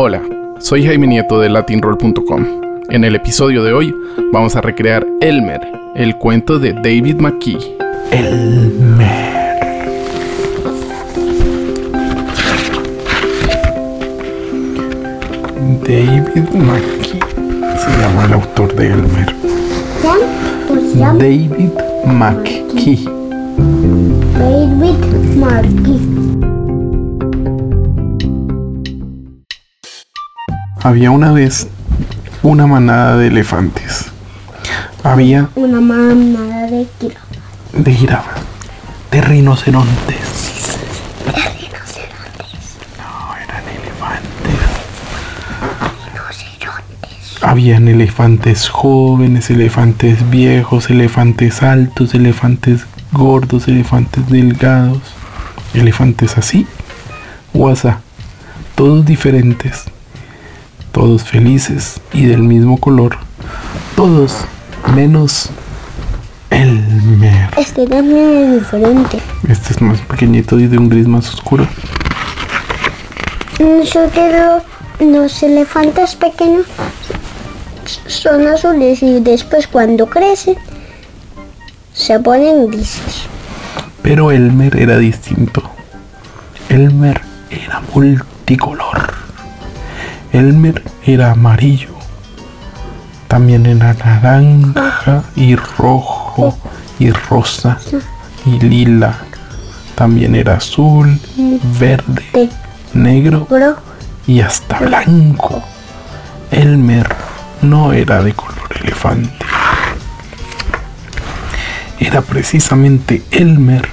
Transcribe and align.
Hola, 0.00 0.22
soy 0.60 0.86
Jaime 0.86 1.08
Nieto 1.08 1.40
de 1.40 1.48
latinroll.com. 1.48 2.46
En 2.88 3.02
el 3.02 3.16
episodio 3.16 3.64
de 3.64 3.72
hoy 3.72 3.92
vamos 4.32 4.54
a 4.54 4.60
recrear 4.60 5.04
Elmer, 5.20 5.60
el 5.96 6.14
cuento 6.18 6.60
de 6.60 6.72
David 6.72 7.16
McKee. 7.16 7.58
Elmer. 8.12 9.08
David 15.82 16.48
McKee 16.54 17.18
se 17.76 18.00
llama 18.00 18.26
el 18.26 18.34
autor 18.34 18.72
de 18.76 18.92
Elmer. 18.92 19.34
David 21.18 21.72
McKee. 22.06 23.04
David 24.38 25.38
Marquis. 25.40 26.37
Había 30.88 31.10
una 31.10 31.32
vez 31.32 31.66
una 32.42 32.66
manada 32.66 33.18
de 33.18 33.26
elefantes. 33.26 34.06
Había 35.04 35.50
Una 35.54 35.82
manada 35.82 36.66
de 36.66 36.86
jirafas. 36.98 37.28
de 37.74 37.92
jirafas, 37.92 38.40
de 39.10 39.20
rinocerontes. 39.20 40.16
No, 42.96 43.36
eran 43.36 43.64
elefantes. 43.68 44.60
Habían 47.42 47.88
elefantes 47.88 48.70
jóvenes, 48.70 49.50
elefantes 49.50 50.30
viejos, 50.30 50.88
elefantes 50.88 51.62
altos, 51.62 52.14
elefantes 52.14 52.86
gordos, 53.12 53.68
elefantes 53.68 54.26
delgados, 54.30 55.02
elefantes 55.74 56.38
así 56.38 56.66
asá, 57.68 58.00
todos 58.74 59.04
diferentes, 59.04 59.84
todos 60.92 61.22
felices 61.22 62.00
y 62.12 62.26
del 62.26 62.42
mismo 62.42 62.78
color, 62.78 63.16
todos 63.96 64.36
menos 64.94 65.50
Elmer. 66.50 67.50
Este 67.56 67.86
también 67.86 68.30
es 68.30 68.60
diferente. 68.60 69.18
Este 69.48 69.72
es 69.74 69.80
más 69.82 70.00
pequeñito 70.00 70.58
y 70.58 70.66
de 70.66 70.78
un 70.78 70.88
gris 70.88 71.06
más 71.06 71.32
oscuro. 71.32 71.66
Nosotros 73.58 74.62
los, 75.00 75.08
los 75.08 75.42
elefantes 75.42 76.14
pequeños 76.16 76.66
son 78.06 78.46
azules 78.46 79.02
y 79.02 79.20
después 79.20 79.66
cuando 79.66 80.06
crecen 80.06 80.56
se 81.92 82.18
ponen 82.20 82.68
grises. 82.70 83.26
Pero 84.02 84.30
Elmer 84.30 84.80
era 84.80 84.96
distinto. 84.98 85.62
Elmer 86.68 87.20
era 87.50 87.82
multicolor. 87.92 89.17
Elmer 90.32 90.82
era 91.04 91.32
amarillo. 91.32 91.94
También 93.28 93.66
era 93.66 93.94
naranja 93.94 95.24
y 95.36 95.56
rojo 95.56 96.56
y 96.98 97.10
rosa 97.10 97.78
y 98.44 98.58
lila. 98.60 99.18
También 99.94 100.34
era 100.34 100.54
azul, 100.54 101.18
verde, 101.78 102.22
De 102.32 102.48
negro 102.94 103.46
negro 103.50 103.76
y 104.26 104.40
hasta 104.40 104.78
blanco. 104.78 105.62
Elmer 106.50 107.08
no 107.62 107.92
era 107.92 108.22
de 108.22 108.32
color 108.32 108.68
elefante. 108.80 109.30
Era 111.98 112.22
precisamente 112.22 113.22
Elmer 113.30 113.88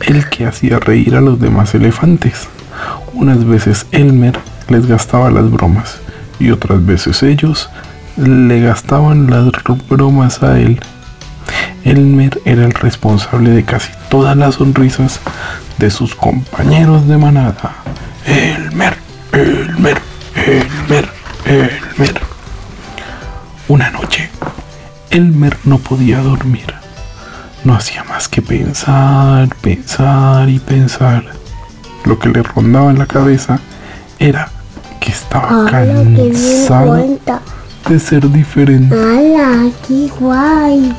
el 0.00 0.28
que 0.28 0.46
hacía 0.46 0.78
reír 0.78 1.14
a 1.16 1.20
los 1.20 1.40
demás 1.40 1.74
elefantes. 1.74 2.48
Unas 3.12 3.44
veces 3.44 3.86
Elmer 3.92 4.38
les 4.68 4.86
gastaba 4.86 5.30
las 5.30 5.50
bromas 5.50 6.00
y 6.38 6.50
otras 6.50 6.84
veces 6.84 7.22
ellos 7.22 7.70
le 8.16 8.60
gastaban 8.60 9.30
las 9.30 9.50
bromas 9.88 10.42
a 10.42 10.58
él. 10.58 10.80
Elmer 11.84 12.40
era 12.44 12.64
el 12.64 12.72
responsable 12.72 13.50
de 13.50 13.64
casi 13.64 13.92
todas 14.08 14.36
las 14.36 14.54
sonrisas 14.56 15.20
de 15.78 15.90
sus 15.90 16.14
compañeros 16.14 17.06
de 17.06 17.18
manada. 17.18 17.74
Elmer, 18.26 18.96
Elmer, 19.32 20.00
Elmer, 20.34 21.10
Elmer. 21.44 22.20
Una 23.68 23.90
noche, 23.90 24.30
Elmer 25.10 25.58
no 25.64 25.78
podía 25.78 26.20
dormir. 26.20 26.74
No 27.64 27.74
hacía 27.74 28.04
más 28.04 28.28
que 28.28 28.42
pensar, 28.42 29.48
pensar 29.60 30.48
y 30.48 30.58
pensar. 30.58 31.24
Lo 32.04 32.18
que 32.18 32.28
le 32.28 32.42
rondaba 32.42 32.90
en 32.90 32.98
la 32.98 33.06
cabeza 33.06 33.58
era 34.18 34.50
estaba 35.34 35.66
¡Hala, 35.66 35.86
qué 36.14 36.30
bien 36.30 36.32
cansado 36.32 36.94
de 37.88 37.98
ser 37.98 38.30
diferente. 38.30 38.94
¡Hala, 38.94 39.70
qué 39.86 40.08
guay! 40.20 40.94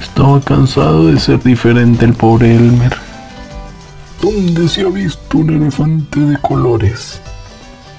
Estaba 0.00 0.40
cansado 0.40 1.06
de 1.06 1.20
ser 1.20 1.40
diferente 1.42 2.04
el 2.04 2.14
pobre 2.14 2.56
Elmer. 2.56 2.96
¿Dónde 4.20 4.68
se 4.68 4.80
ha 4.82 4.88
visto 4.88 5.38
un 5.38 5.50
elefante 5.50 6.18
de 6.18 6.36
colores? 6.38 7.20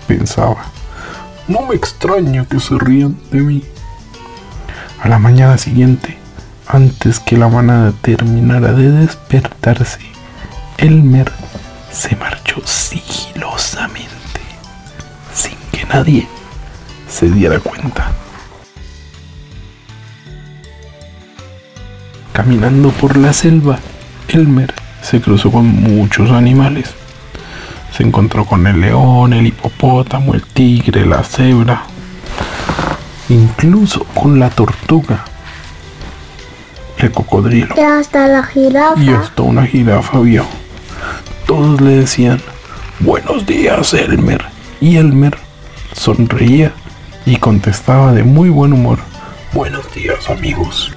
Pensaba. 0.08 0.66
No 1.48 1.62
me 1.62 1.76
extraña 1.76 2.46
que 2.46 2.60
se 2.60 2.78
rían 2.78 3.18
de 3.32 3.40
mí. 3.40 3.64
A 5.02 5.08
la 5.08 5.20
mañana 5.20 5.58
siguiente, 5.58 6.18
antes 6.68 7.22
que 7.22 7.38
la 7.38 7.48
manada 7.48 7.94
terminara 8.02 8.74
de 8.74 8.92
despertarse, 8.92 10.00
Elmer 10.78 11.32
se 11.92 12.16
marchó 12.18 12.62
sigilosamente, 12.66 13.97
nadie 15.90 16.28
se 17.10 17.30
diera 17.30 17.60
cuenta. 17.60 18.12
Caminando 22.34 22.90
por 22.92 23.18
la 23.18 23.34
selva, 23.34 23.80
Elmer 24.30 24.74
se 25.02 25.22
cruzó 25.22 25.52
con 25.52 25.66
muchos 25.68 26.30
animales. 26.32 26.94
Se 27.96 28.04
encontró 28.04 28.46
con 28.46 28.68
el 28.68 28.80
león, 28.80 29.34
el 29.34 29.48
hipopótamo, 29.48 30.36
el 30.36 30.44
tigre, 30.44 31.06
la 31.06 31.24
cebra, 31.24 31.84
incluso 33.30 34.04
con 34.14 34.40
la 34.40 34.50
tortuga, 34.50 35.24
el 37.00 37.12
cocodrilo 37.12 37.74
Y 37.78 37.82
hasta 37.82 38.28
la 38.28 38.44
jirafa. 38.44 39.02
y 39.02 39.10
hasta 39.10 39.42
una 39.42 39.66
jirafa 39.66 40.20
vio. 40.20 40.46
Todos 41.48 41.82
le 41.82 41.92
decían, 41.92 42.40
buenos 43.00 43.46
días, 43.46 43.94
Elmer. 43.94 44.46
Y 44.80 44.98
Elmer 44.98 45.38
sonreía 45.98 46.72
y 47.26 47.38
contestaba 47.38 48.14
de 48.14 48.24
muy 48.24 48.50
buen 48.50 48.72
humor, 48.72 49.00
buenos 49.54 49.94
días, 49.94 50.30
amigos. 50.30 50.94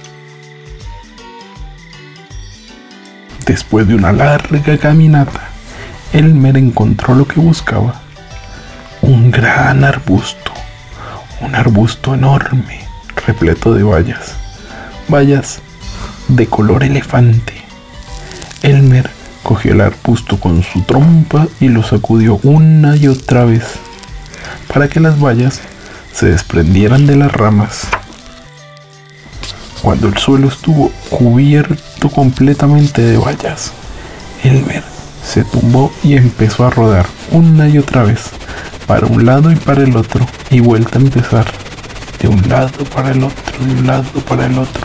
Después 3.45 3.87
de 3.87 3.95
una 3.95 4.13
larga 4.13 4.77
caminata, 4.77 5.49
Elmer 6.13 6.55
encontró 6.57 7.15
lo 7.15 7.27
que 7.27 7.39
buscaba. 7.39 8.01
Un 9.01 9.31
gran 9.31 9.83
arbusto, 9.83 10.51
un 11.41 11.55
arbusto 11.55 12.13
enorme, 12.13 12.81
repleto 13.25 13.73
de 13.73 13.83
bayas. 13.83 14.35
Bayas 15.07 15.59
de 16.27 16.45
color 16.47 16.83
elefante. 16.83 17.53
Elmer 18.61 19.09
cogió 19.41 19.73
el 19.73 19.81
arbusto 19.81 20.39
con 20.39 20.61
su 20.63 20.83
trompa 20.83 21.47
y 21.59 21.67
lo 21.69 21.81
sacudió 21.81 22.39
una 22.43 22.95
y 22.95 23.07
otra 23.07 23.43
vez 23.43 23.79
para 24.73 24.87
que 24.87 25.01
las 25.01 25.19
bayas 25.19 25.59
se 26.13 26.27
desprendieran 26.27 27.05
de 27.05 27.17
las 27.17 27.31
ramas. 27.31 27.87
Cuando 29.81 30.07
el 30.07 30.17
suelo 30.17 30.47
estuvo 30.47 30.91
cubierto 31.09 32.09
completamente 32.09 33.01
de 33.01 33.17
bayas, 33.17 33.71
Elmer 34.43 34.83
se 35.25 35.43
tumbó 35.43 35.91
y 36.03 36.15
empezó 36.15 36.65
a 36.65 36.69
rodar 36.69 37.05
una 37.31 37.67
y 37.67 37.79
otra 37.79 38.03
vez, 38.03 38.29
para 38.87 39.07
un 39.07 39.25
lado 39.25 39.51
y 39.51 39.55
para 39.55 39.83
el 39.83 39.95
otro, 39.97 40.25
y 40.49 40.59
vuelta 40.61 40.99
a 40.99 41.01
empezar, 41.01 41.45
de 42.21 42.27
un 42.27 42.47
lado 42.47 42.83
para 42.95 43.11
el 43.11 43.23
otro, 43.23 43.65
de 43.65 43.73
un 43.73 43.87
lado 43.87 44.09
para 44.27 44.45
el 44.45 44.57
otro. 44.57 44.81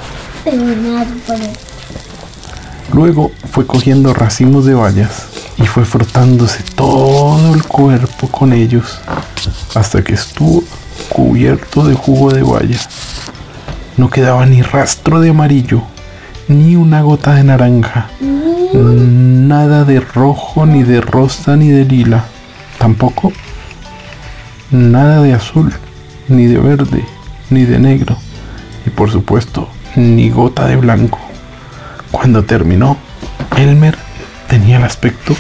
Luego 2.93 3.31
fue 3.53 3.67
cogiendo 3.67 4.15
racimos 4.15 4.65
de 4.65 4.75
bayas 4.75 5.27
y 5.59 5.67
fue 5.67 5.85
frotándose 5.85 6.63
todo 6.75 7.55
el 7.55 7.65
cuerpo 7.65 8.29
con 8.29 8.53
ellos 8.53 9.01
hasta 9.75 10.03
que 10.03 10.15
estuvo 10.15 10.63
cubierto 11.09 11.85
de 11.85 11.95
jugo 11.95 12.33
de 12.33 12.43
baya. 12.43 12.81
No 13.97 14.11
quedaba 14.11 14.47
ni 14.47 14.63
rastro 14.63 15.21
de 15.21 15.31
amarillo, 15.31 15.83
ni 16.49 16.77
una 16.77 17.03
gota 17.03 17.35
de 17.35 17.45
naranja, 17.45 18.09
nada 18.73 19.85
de 19.85 20.01
rojo, 20.01 20.67
ni 20.67 20.83
de 20.83 21.01
rosa, 21.01 21.57
ni 21.57 21.69
de 21.69 21.85
lila, 21.85 22.25
tampoco 22.79 23.33
nada 24.71 25.23
de 25.23 25.33
azul, 25.33 25.73
ni 26.29 26.47
de 26.47 26.59
verde, 26.59 27.05
ni 27.51 27.65
de 27.65 27.79
negro, 27.79 28.17
y 28.85 28.91
por 28.91 29.11
supuesto, 29.11 29.69
ni 29.95 30.31
gota 30.31 30.67
de 30.67 30.77
blanco. 30.77 31.19
Cuando 32.11 32.45
terminó, 32.45 32.97
Elmer 33.57 33.97
tenía 34.49 34.79
el 34.79 34.85
aspecto 34.85 35.35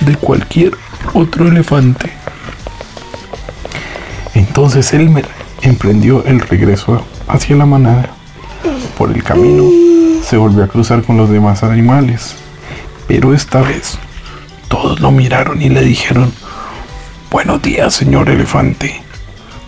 de 0.00 0.16
cualquier 0.16 0.72
otro 1.14 1.48
elefante. 1.48 2.12
Entonces 4.58 4.92
Elmer 4.92 5.24
emprendió 5.62 6.24
el 6.24 6.40
regreso 6.40 7.06
hacia 7.28 7.54
la 7.54 7.64
manada. 7.64 8.10
Por 8.98 9.12
el 9.12 9.22
camino 9.22 9.62
se 10.20 10.36
volvió 10.36 10.64
a 10.64 10.66
cruzar 10.66 11.04
con 11.04 11.16
los 11.16 11.30
demás 11.30 11.62
animales, 11.62 12.34
pero 13.06 13.34
esta 13.34 13.62
vez 13.62 13.98
todos 14.66 14.98
lo 14.98 15.12
miraron 15.12 15.62
y 15.62 15.68
le 15.68 15.82
dijeron, 15.82 16.32
Buenos 17.30 17.62
días, 17.62 17.94
señor 17.94 18.30
elefante. 18.30 19.00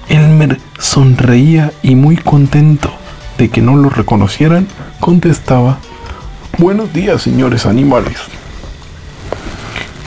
Elmer 0.09 0.59
sonreía 0.81 1.73
y 1.85 1.95
muy 1.95 2.17
contento 2.17 2.91
de 3.39 3.49
que 3.49 3.63
no 3.63 3.77
lo 3.77 3.91
reconocieran, 3.91 4.67
contestaba, 4.99 5.79
Buenos 6.59 6.93
días, 6.93 7.23
señores 7.23 7.65
animales. 7.65 8.19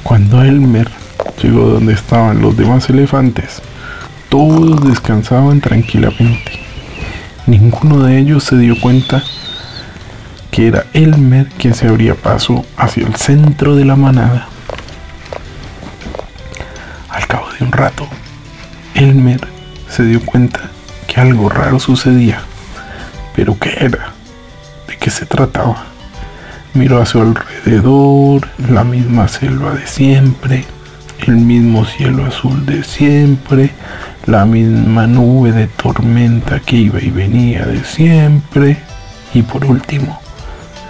Cuando 0.04 0.44
Elmer 0.44 0.92
llegó 1.42 1.70
donde 1.70 1.94
estaban 1.94 2.42
los 2.42 2.58
demás 2.58 2.90
elefantes, 2.90 3.62
todos 4.34 4.84
descansaban 4.84 5.62
tranquilamente. 5.62 6.54
Ninguno 7.46 8.02
de 8.02 8.18
ellos 8.18 8.44
se 8.44 8.58
dio 8.58 8.74
cuenta 8.82 9.22
que 10.50 10.68
era 10.68 10.88
Elmer 10.94 11.50
quien 11.50 11.76
se 11.76 11.88
abría 11.88 12.16
paso 12.16 12.66
hacia 12.76 13.06
el 13.06 13.14
centro 13.14 13.76
de 13.76 13.86
la 13.86 13.96
manada. 13.96 14.48
Al 17.10 17.28
cabo 17.28 17.46
de 17.60 17.64
un 17.64 17.72
rato, 17.72 18.08
Elmer 18.96 19.40
se 19.88 20.04
dio 20.04 20.20
cuenta 20.26 20.62
que 21.06 21.22
algo 21.22 21.48
raro 21.48 21.80
sucedía. 21.80 22.42
¿Pero 23.36 23.60
qué 23.60 23.76
era? 23.82 24.14
¿De 24.88 24.98
qué 24.98 25.12
se 25.12 25.28
trataba? 25.28 25.86
Miró 26.74 27.00
a 27.00 27.06
su 27.06 27.22
alrededor, 27.22 28.50
la 28.68 28.84
misma 28.84 29.28
selva 29.28 29.76
de 29.76 29.86
siempre, 29.86 30.66
el 31.20 31.36
mismo 31.36 31.86
cielo 31.86 32.26
azul 32.26 32.66
de 32.66 32.84
siempre, 32.84 33.70
la 34.26 34.46
misma 34.46 35.06
nube 35.06 35.52
de 35.52 35.68
tormenta 35.68 36.60
que 36.60 36.78
iba 36.78 37.02
y 37.02 37.10
venía 37.10 37.66
de 37.66 37.84
siempre, 37.84 38.78
y 39.34 39.42
por 39.42 39.66
último, 39.66 40.22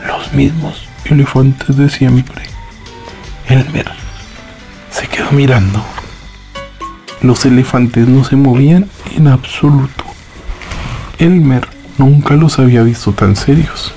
los 0.08 0.34
mismos 0.34 0.88
elefantes 1.06 1.76
de 1.76 1.90
siempre. 1.90 2.44
Elmer 3.48 3.90
se 4.92 5.08
quedó 5.08 5.32
mirando. 5.32 5.84
Los 7.22 7.46
elefantes 7.46 8.08
no 8.08 8.24
se 8.24 8.36
movían 8.36 8.88
en 9.16 9.28
absoluto. 9.28 10.04
Elmer 11.18 11.68
nunca 11.98 12.36
los 12.36 12.60
había 12.60 12.84
visto 12.84 13.14
tan 13.14 13.36
serios. 13.36 13.94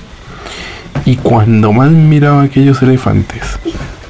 Y 1.05 1.17
cuando 1.17 1.71
más 1.71 1.91
miraba 1.91 2.41
a 2.41 2.45
aquellos 2.45 2.81
elefantes, 2.81 3.59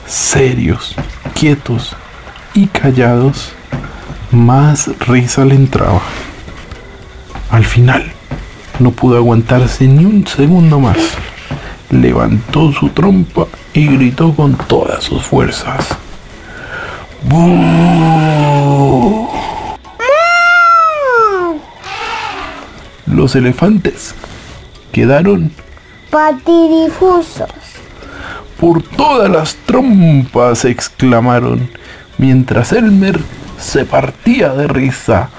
serios, 0.06 0.96
quietos 1.34 1.96
y 2.54 2.68
callados, 2.68 3.54
más 4.38 4.90
risa 5.00 5.44
le 5.44 5.56
entraba. 5.56 6.02
Al 7.50 7.66
final, 7.66 8.12
no 8.80 8.92
pudo 8.92 9.18
aguantarse 9.18 9.88
ni 9.88 10.06
un 10.06 10.26
segundo 10.28 10.80
más. 10.80 10.98
Levantó 11.90 12.72
su 12.72 12.90
trompa 12.90 13.48
y 13.74 13.88
gritó 13.88 14.34
con 14.34 14.56
todas 14.56 15.04
sus 15.04 15.24
fuerzas. 15.24 15.90
¡Bú! 17.24 17.58
Los 23.06 23.36
elefantes 23.36 24.14
quedaron 24.92 25.52
Patidifusos. 26.12 27.50
por 28.60 28.84
todas 28.84 29.30
las 29.30 29.56
trompas, 29.66 30.66
exclamaron, 30.66 31.70
mientras 32.18 32.74
Elmer 32.74 33.20
se 33.60 33.86
partía 33.86 34.50
de 34.50 34.68
risa. 34.68 35.30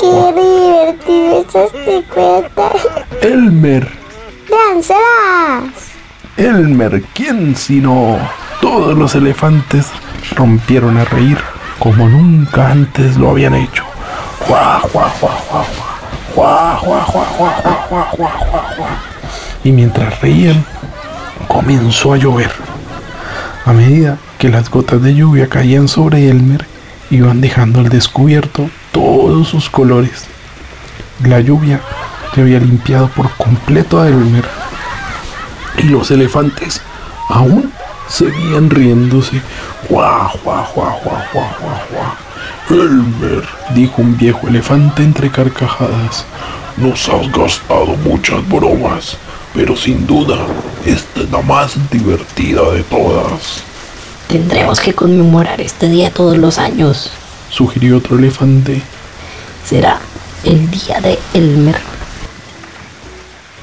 ¡Qué 0.00 0.32
divertido 0.34 1.44
esas 1.48 1.72
te 1.72 2.02
cuentas! 2.04 2.88
Elmer. 3.22 3.88
¡Dánselas! 4.48 5.86
Elmer, 6.36 7.02
¿quién 7.14 7.56
sino? 7.56 8.18
Todos 8.60 8.96
los 8.96 9.14
elefantes 9.14 9.86
rompieron 10.34 10.96
a 10.98 11.04
reír 11.04 11.38
como 11.78 12.08
nunca 12.08 12.70
antes 12.70 13.16
lo 13.16 13.30
habían 13.30 13.54
hecho. 13.54 13.84
Y 19.64 19.72
mientras 19.72 20.20
reían, 20.20 20.64
comenzó 21.48 22.12
a 22.12 22.16
llover. 22.16 22.50
A 23.64 23.72
medida 23.72 24.18
que 24.38 24.48
las 24.48 24.70
gotas 24.70 25.02
de 25.02 25.14
lluvia 25.14 25.48
caían 25.48 25.88
sobre 25.88 26.28
Elmer, 26.28 26.66
iban 27.10 27.40
dejando 27.40 27.80
al 27.80 27.88
descubierto 27.88 28.70
todos 28.92 29.48
sus 29.48 29.70
colores. 29.70 30.24
La 31.24 31.40
lluvia 31.40 31.80
le 32.34 32.42
había 32.42 32.60
limpiado 32.60 33.08
por 33.08 33.30
completo 33.36 34.00
a 34.00 34.08
Elmer. 34.08 34.44
Y 35.78 35.84
los 35.84 36.10
elefantes 36.10 36.80
aún 37.28 37.72
seguían 38.08 38.70
riéndose. 38.70 39.40
Guau, 39.88 40.30
guau, 40.44 40.66
guau, 40.74 41.00
guau, 41.02 41.22
guau, 41.32 41.48
guau, 41.60 41.80
guau. 41.90 42.80
Elmer, 42.80 43.44
dijo 43.74 44.02
un 44.02 44.16
viejo 44.16 44.48
elefante 44.48 45.02
entre 45.02 45.30
carcajadas, 45.30 46.24
nos 46.76 47.08
has 47.08 47.30
gastado 47.30 47.96
muchas 48.04 48.46
bromas, 48.48 49.16
pero 49.54 49.76
sin 49.76 50.06
duda 50.06 50.36
esta 50.86 51.20
es 51.20 51.30
la 51.30 51.42
más 51.42 51.76
divertida 51.90 52.70
de 52.70 52.82
todas, 52.84 53.62
Tendremos 54.28 54.80
que 54.80 54.92
conmemorar 54.92 55.60
este 55.60 55.88
día 55.88 56.12
todos 56.12 56.36
los 56.36 56.58
años. 56.58 57.12
sugirió 57.48 57.98
otro 57.98 58.18
elefante. 58.18 58.82
Será 59.64 60.00
el 60.44 60.68
día 60.68 61.00
de 61.00 61.18
Elmer. 61.32 61.76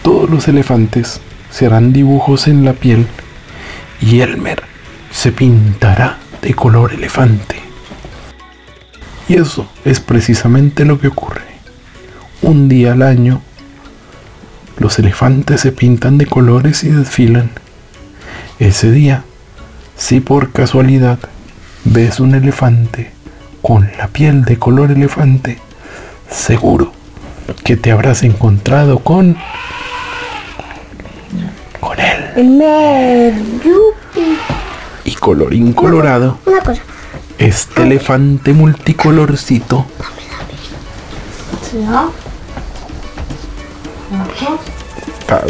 Todos 0.01 0.29
los 0.29 0.47
elefantes 0.47 1.19
se 1.51 1.65
harán 1.65 1.91
dibujos 1.91 2.47
en 2.47 2.63
la 2.63 2.73
piel 2.73 3.07
y 4.01 4.21
Elmer 4.21 4.63
se 5.11 5.31
pintará 5.33 6.17
de 6.41 6.53
color 6.53 6.93
elefante. 6.93 7.57
Y 9.27 9.35
eso 9.35 9.67
es 9.85 9.99
precisamente 9.99 10.85
lo 10.85 10.99
que 10.99 11.09
ocurre. 11.09 11.41
Un 12.41 12.69
día 12.69 12.93
al 12.93 13.01
año, 13.01 13.41
los 14.77 14.99
elefantes 14.99 15.61
se 15.61 15.71
pintan 15.71 16.17
de 16.17 16.25
colores 16.25 16.83
y 16.83 16.89
desfilan. 16.89 17.51
Ese 18.59 18.91
día, 18.91 19.23
si 19.95 20.19
por 20.19 20.51
casualidad 20.51 21.19
ves 21.85 22.19
un 22.19 22.35
elefante 22.35 23.11
con 23.61 23.89
la 23.97 24.07
piel 24.07 24.43
de 24.45 24.57
color 24.57 24.91
elefante, 24.91 25.59
seguro 26.29 26.91
que 27.63 27.75
te 27.77 27.91
habrás 27.91 28.23
encontrado 28.23 28.99
con 28.99 29.37
con 31.79 31.99
él 31.99 33.33
yupi. 33.63 34.37
y 35.03 35.13
colorín 35.15 35.73
colorado 35.73 36.39
Una 36.45 36.61
cosa. 36.61 36.81
este 37.37 37.83
elefante 37.83 38.53
multicolorcito 38.53 39.85
tá 45.27 45.41